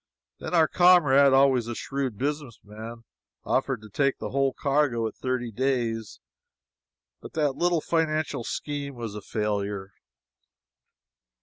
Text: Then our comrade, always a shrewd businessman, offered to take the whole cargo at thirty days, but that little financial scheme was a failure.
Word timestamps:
Then 0.39 0.55
our 0.55 0.67
comrade, 0.67 1.31
always 1.31 1.67
a 1.67 1.75
shrewd 1.75 2.17
businessman, 2.17 3.03
offered 3.43 3.83
to 3.83 3.89
take 3.91 4.17
the 4.17 4.31
whole 4.31 4.51
cargo 4.51 5.05
at 5.07 5.13
thirty 5.13 5.51
days, 5.51 6.19
but 7.21 7.33
that 7.33 7.55
little 7.55 7.81
financial 7.81 8.43
scheme 8.43 8.95
was 8.95 9.13
a 9.13 9.21
failure. 9.21 9.91